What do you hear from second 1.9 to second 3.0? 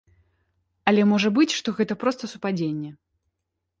проста супадзенне.